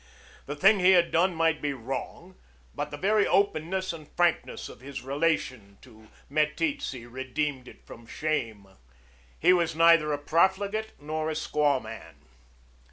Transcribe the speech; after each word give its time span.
The 0.47 0.55
thing 0.55 0.79
he 0.79 0.93
had 0.93 1.11
done 1.11 1.35
might 1.35 1.61
be 1.61 1.73
wrong, 1.73 2.35
but 2.73 2.89
the 2.89 2.97
very 2.97 3.27
openness 3.27 3.93
and 3.93 4.09
frankness 4.17 4.67
of 4.67 4.79
his 4.81 5.03
relation 5.03 5.77
to 5.83 6.07
Meteetse 6.27 6.95
redeemed 7.07 7.67
it 7.67 7.85
from 7.85 8.07
shame. 8.07 8.65
He 9.39 9.53
was 9.53 9.75
neither 9.75 10.11
a 10.11 10.17
profligate 10.17 10.93
nor 10.99 11.29
a 11.29 11.35
squawman. 11.35 12.15